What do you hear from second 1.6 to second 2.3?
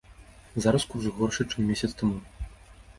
месяц таму.